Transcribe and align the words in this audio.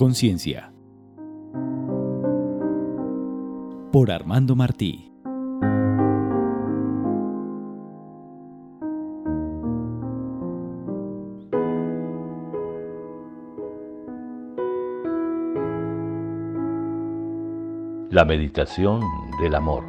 Conciencia. 0.00 0.72
Por 3.92 4.10
Armando 4.10 4.56
Martí. 4.56 5.12
La 18.08 18.24
meditación 18.24 19.02
del 19.42 19.54
amor. 19.54 19.84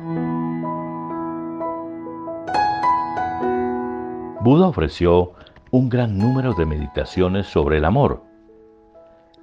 Buda 4.42 4.68
ofreció 4.68 5.32
un 5.72 5.88
gran 5.88 6.18
número 6.18 6.54
de 6.54 6.66
meditaciones 6.66 7.48
sobre 7.48 7.78
el 7.78 7.86
amor. 7.86 8.31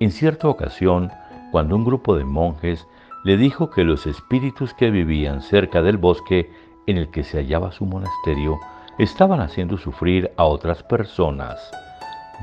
En 0.01 0.13
cierta 0.13 0.49
ocasión, 0.49 1.11
cuando 1.51 1.75
un 1.75 1.85
grupo 1.85 2.17
de 2.17 2.25
monjes 2.25 2.87
le 3.25 3.37
dijo 3.37 3.71
que 3.71 3.83
los 3.83 4.07
espíritus 4.07 4.73
que 4.75 4.91
vivían 4.91 5.43
cerca 5.43 5.83
del 5.83 5.97
bosque 5.97 6.53
en 6.87 6.97
el 6.97 7.11
que 7.11 7.25
se 7.25 7.39
hallaba 7.39 7.73
su 7.73 7.85
monasterio 7.85 8.59
estaban 8.99 9.41
haciendo 9.41 9.77
sufrir 9.77 10.31
a 10.37 10.45
otras 10.45 10.85
personas, 10.85 11.71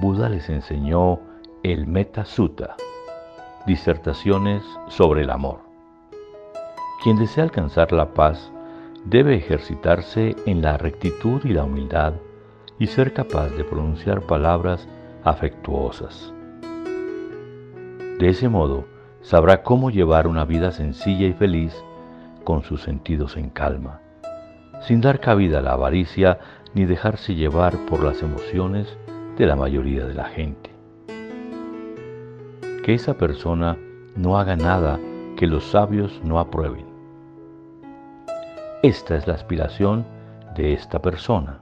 Buda 0.01 0.27
les 0.27 0.49
enseñó 0.49 1.19
el 1.63 1.87
Metta 1.87 2.25
Sutta, 2.25 2.75
disertaciones 3.65 4.61
sobre 4.89 5.21
el 5.21 5.29
amor. 5.29 5.59
Quien 7.03 7.17
desea 7.17 7.45
alcanzar 7.45 7.93
la 7.93 8.13
paz 8.13 8.51
debe 9.05 9.35
ejercitarse 9.35 10.35
en 10.45 10.61
la 10.61 10.77
rectitud 10.77 11.41
y 11.45 11.53
la 11.53 11.63
humildad 11.63 12.13
y 12.79 12.87
ser 12.87 13.13
capaz 13.13 13.49
de 13.49 13.63
pronunciar 13.63 14.21
palabras 14.21 14.87
afectuosas. 15.23 16.34
De 18.19 18.29
ese 18.29 18.47
modo, 18.47 18.85
sabrá 19.21 19.61
cómo 19.61 19.89
llevar 19.89 20.25
una 20.27 20.45
vida 20.45 20.71
sencilla 20.71 21.27
y 21.27 21.33
feliz 21.33 21.75
con 22.45 22.63
sus 22.63 22.81
sentidos 22.81 23.35
en 23.35 23.49
calma, 23.49 23.99
sin 24.81 25.01
dar 25.01 25.19
cabida 25.19 25.59
a 25.59 25.61
la 25.61 25.73
avaricia 25.73 26.39
ni 26.73 26.85
dejarse 26.85 27.35
llevar 27.35 27.75
por 27.89 28.03
las 28.03 28.21
emociones 28.21 28.97
de 29.37 29.45
la 29.45 29.57
mayoría 29.57 30.05
de 30.05 30.13
la 30.13 30.25
gente. 30.25 30.69
Que 32.85 32.93
esa 32.93 33.15
persona 33.15 33.77
no 34.15 34.37
haga 34.37 34.55
nada 34.55 34.97
que 35.35 35.47
los 35.47 35.65
sabios 35.65 36.21
no 36.23 36.39
aprueben. 36.39 36.85
Esta 38.81 39.17
es 39.17 39.27
la 39.27 39.33
aspiración 39.33 40.05
de 40.55 40.71
esta 40.71 41.01
persona. 41.01 41.59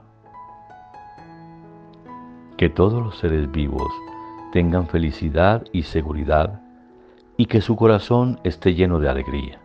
Que 2.56 2.68
todos 2.68 3.02
los 3.02 3.18
seres 3.18 3.50
vivos 3.50 3.90
tengan 4.54 4.86
felicidad 4.86 5.64
y 5.72 5.82
seguridad 5.82 6.60
y 7.36 7.46
que 7.46 7.60
su 7.60 7.74
corazón 7.74 8.38
esté 8.44 8.74
lleno 8.74 9.00
de 9.00 9.08
alegría. 9.08 9.58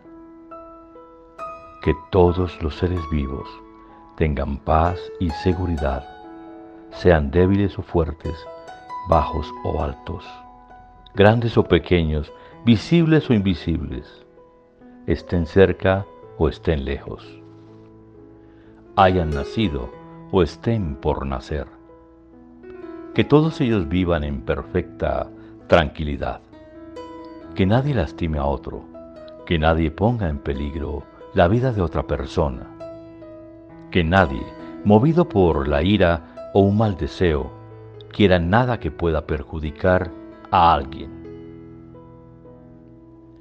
Que 1.80 1.94
todos 2.10 2.60
los 2.60 2.74
seres 2.74 2.98
vivos 3.08 3.48
tengan 4.16 4.58
paz 4.58 4.98
y 5.20 5.30
seguridad, 5.30 6.04
sean 6.90 7.30
débiles 7.30 7.78
o 7.78 7.82
fuertes, 7.82 8.34
bajos 9.08 9.48
o 9.62 9.80
altos, 9.80 10.26
grandes 11.14 11.56
o 11.56 11.62
pequeños, 11.62 12.32
visibles 12.64 13.30
o 13.30 13.32
invisibles, 13.32 14.26
estén 15.06 15.46
cerca 15.46 16.04
o 16.36 16.48
estén 16.48 16.84
lejos, 16.84 17.40
hayan 18.96 19.30
nacido 19.30 19.88
o 20.32 20.42
estén 20.42 20.96
por 20.96 21.24
nacer. 21.24 21.79
Que 23.14 23.24
todos 23.24 23.60
ellos 23.60 23.88
vivan 23.88 24.22
en 24.22 24.42
perfecta 24.42 25.28
tranquilidad. 25.66 26.40
Que 27.56 27.66
nadie 27.66 27.92
lastime 27.92 28.38
a 28.38 28.44
otro, 28.44 28.84
que 29.46 29.58
nadie 29.58 29.90
ponga 29.90 30.28
en 30.28 30.38
peligro 30.38 31.02
la 31.34 31.48
vida 31.48 31.72
de 31.72 31.82
otra 31.82 32.06
persona. 32.06 32.68
Que 33.90 34.04
nadie, 34.04 34.44
movido 34.84 35.28
por 35.28 35.66
la 35.66 35.82
ira 35.82 36.50
o 36.54 36.60
un 36.60 36.78
mal 36.78 36.96
deseo, 36.96 37.50
quiera 38.12 38.38
nada 38.38 38.78
que 38.78 38.92
pueda 38.92 39.26
perjudicar 39.26 40.12
a 40.52 40.72
alguien. 40.72 41.10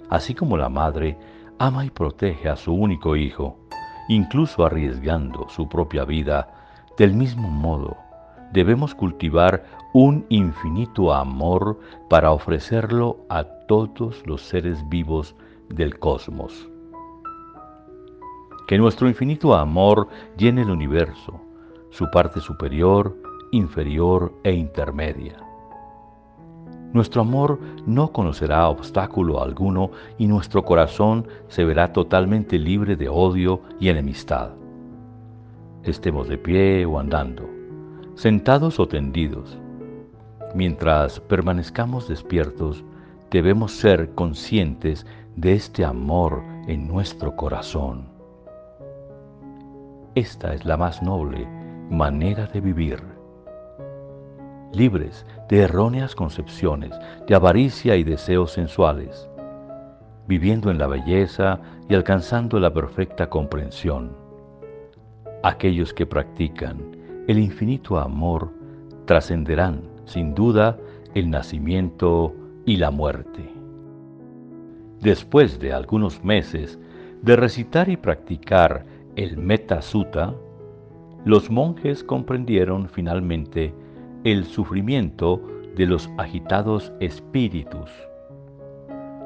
Así 0.09 0.33
como 0.33 0.57
la 0.57 0.69
madre 0.69 1.15
ama 1.59 1.85
y 1.85 1.91
protege 1.91 2.49
a 2.49 2.55
su 2.55 2.73
único 2.73 3.15
hijo, 3.15 3.59
incluso 4.07 4.65
arriesgando 4.65 5.47
su 5.49 5.69
propia 5.69 6.05
vida, 6.05 6.47
del 6.97 7.13
mismo 7.13 7.49
modo 7.49 8.08
debemos 8.51 8.95
cultivar 8.95 9.63
un 9.93 10.25
infinito 10.29 11.13
amor 11.13 11.79
para 12.09 12.31
ofrecerlo 12.31 13.17
a 13.29 13.43
todos 13.43 14.25
los 14.25 14.41
seres 14.41 14.87
vivos 14.89 15.35
del 15.69 15.97
cosmos. 15.99 16.69
Que 18.67 18.77
nuestro 18.77 19.07
infinito 19.07 19.55
amor 19.55 20.07
llene 20.37 20.61
el 20.61 20.69
universo, 20.69 21.41
su 21.89 22.09
parte 22.11 22.39
superior, 22.39 23.15
inferior 23.51 24.33
e 24.43 24.53
intermedia. 24.53 25.37
Nuestro 26.93 27.21
amor 27.21 27.59
no 27.85 28.11
conocerá 28.11 28.67
obstáculo 28.67 29.41
alguno 29.43 29.91
y 30.17 30.27
nuestro 30.27 30.65
corazón 30.65 31.27
se 31.47 31.63
verá 31.63 31.93
totalmente 31.93 32.57
libre 32.57 32.95
de 32.95 33.09
odio 33.09 33.61
y 33.79 33.89
enemistad. 33.89 34.51
Estemos 35.83 36.27
de 36.27 36.37
pie 36.37 36.85
o 36.85 36.99
andando, 36.99 37.58
sentados 38.19 38.81
o 38.81 38.85
tendidos. 38.85 39.57
Mientras 40.53 41.21
permanezcamos 41.21 42.09
despiertos, 42.09 42.83
debemos 43.31 43.71
ser 43.71 44.09
conscientes 44.09 45.05
de 45.37 45.53
este 45.53 45.85
amor 45.85 46.43
en 46.67 46.85
nuestro 46.85 47.37
corazón. 47.37 48.09
Esta 50.15 50.53
es 50.53 50.65
la 50.65 50.75
más 50.75 51.01
noble 51.01 51.47
manera 51.89 52.45
de 52.47 52.59
vivir 52.59 53.01
libres 54.73 55.25
de 55.47 55.61
erróneas 55.61 56.13
concepciones, 56.13 56.91
de 57.25 57.35
avaricia 57.35 57.95
y 57.95 58.03
deseos 58.03 58.51
sensuales, 58.51 59.29
viviendo 60.27 60.69
en 60.71 60.77
la 60.77 60.87
belleza 60.87 61.61
y 61.87 61.95
alcanzando 61.95 62.59
la 62.59 62.73
perfecta 62.73 63.29
comprensión. 63.29 64.11
Aquellos 65.41 65.93
que 65.93 66.05
practican 66.05 66.98
el 67.29 67.37
infinito 67.37 67.99
amor 67.99 68.51
trascenderán, 69.05 69.83
sin 70.05 70.33
duda, 70.33 70.79
el 71.13 71.29
nacimiento 71.29 72.33
y 72.65 72.77
la 72.77 72.89
muerte. 72.89 73.47
Después 74.99 75.59
de 75.59 75.71
algunos 75.71 76.23
meses 76.23 76.79
de 77.21 77.35
recitar 77.35 77.87
y 77.87 77.97
practicar 77.97 78.83
el 79.15 79.37
Metta 79.37 79.83
Sutta, 79.83 80.33
los 81.23 81.51
monjes 81.51 82.03
comprendieron 82.03 82.89
finalmente 82.89 83.75
el 84.23 84.45
sufrimiento 84.45 85.39
de 85.75 85.85
los 85.85 86.09
agitados 86.17 86.91
espíritus. 86.99 87.91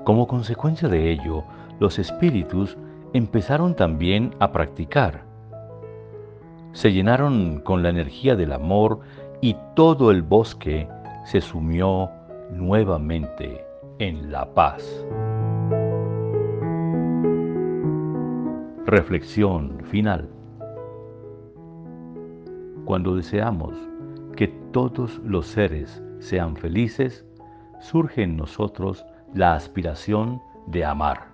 Como 0.03 0.27
consecuencia 0.27 0.89
de 0.89 1.09
ello, 1.09 1.45
los 1.79 1.97
espíritus 1.99 2.77
empezaron 3.13 3.73
también 3.77 4.35
a 4.39 4.51
practicar. 4.51 5.32
Se 6.73 6.91
llenaron 6.91 7.59
con 7.59 7.83
la 7.83 7.89
energía 7.89 8.35
del 8.35 8.51
amor 8.51 9.01
y 9.41 9.55
todo 9.75 10.09
el 10.09 10.23
bosque 10.23 10.87
se 11.23 11.39
sumió 11.39 12.09
nuevamente 12.51 13.63
en 13.99 14.31
la 14.31 14.51
paz. 14.53 15.05
Reflexión 18.87 19.79
final. 19.83 20.27
Cuando 22.85 23.15
deseamos 23.15 23.75
que 24.35 24.47
todos 24.71 25.19
los 25.19 25.45
seres 25.45 26.03
sean 26.17 26.55
felices, 26.55 27.23
surge 27.81 28.23
en 28.23 28.35
nosotros 28.35 29.05
la 29.35 29.53
aspiración 29.53 30.41
de 30.65 30.83
amar. 30.85 31.27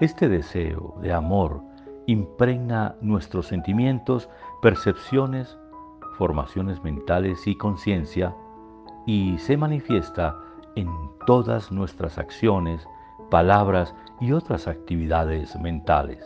Este 0.00 0.28
deseo 0.28 0.96
de 1.00 1.12
amor 1.12 1.62
impregna 2.06 2.96
nuestros 3.00 3.46
sentimientos, 3.46 4.28
percepciones, 4.60 5.56
formaciones 6.18 6.82
mentales 6.82 7.46
y 7.46 7.56
conciencia 7.56 8.34
y 9.06 9.38
se 9.38 9.56
manifiesta 9.56 10.36
en 10.76 10.88
todas 11.26 11.70
nuestras 11.72 12.18
acciones, 12.18 12.86
palabras 13.30 13.94
y 14.20 14.32
otras 14.32 14.68
actividades 14.68 15.58
mentales. 15.58 16.24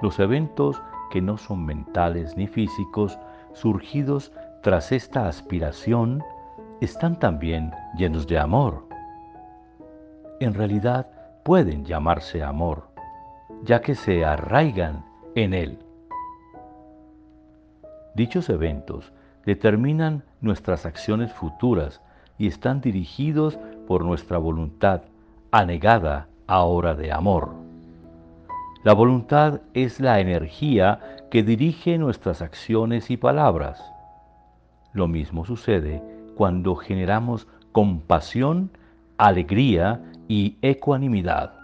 Los 0.00 0.18
eventos 0.18 0.80
que 1.10 1.20
no 1.20 1.36
son 1.36 1.64
mentales 1.64 2.36
ni 2.36 2.46
físicos, 2.46 3.18
surgidos 3.52 4.32
tras 4.62 4.92
esta 4.92 5.26
aspiración, 5.28 6.22
están 6.80 7.18
también 7.18 7.72
llenos 7.96 8.26
de 8.26 8.38
amor. 8.38 8.86
En 10.40 10.54
realidad 10.54 11.10
pueden 11.42 11.84
llamarse 11.84 12.42
amor, 12.42 12.89
ya 13.64 13.80
que 13.80 13.94
se 13.94 14.24
arraigan 14.24 15.04
en 15.34 15.54
él. 15.54 15.78
Dichos 18.14 18.48
eventos 18.48 19.12
determinan 19.46 20.24
nuestras 20.40 20.86
acciones 20.86 21.32
futuras 21.32 22.00
y 22.38 22.46
están 22.46 22.80
dirigidos 22.80 23.58
por 23.86 24.04
nuestra 24.04 24.38
voluntad, 24.38 25.02
anegada 25.50 26.28
ahora 26.46 26.94
de 26.94 27.12
amor. 27.12 27.50
La 28.82 28.94
voluntad 28.94 29.60
es 29.74 30.00
la 30.00 30.20
energía 30.20 31.18
que 31.30 31.42
dirige 31.42 31.98
nuestras 31.98 32.40
acciones 32.40 33.10
y 33.10 33.16
palabras. 33.16 33.84
Lo 34.94 35.06
mismo 35.06 35.44
sucede 35.44 36.02
cuando 36.34 36.74
generamos 36.76 37.46
compasión, 37.72 38.70
alegría 39.18 40.00
y 40.28 40.56
ecuanimidad. 40.62 41.59